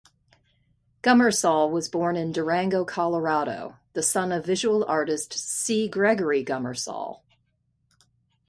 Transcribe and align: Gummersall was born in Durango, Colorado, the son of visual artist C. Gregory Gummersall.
Gummersall 1.03 1.69
was 1.69 1.87
born 1.87 2.15
in 2.15 2.31
Durango, 2.31 2.83
Colorado, 2.83 3.77
the 3.93 4.01
son 4.01 4.31
of 4.31 4.43
visual 4.43 4.83
artist 4.85 5.33
C. 5.33 5.87
Gregory 5.87 6.43
Gummersall. 6.43 7.19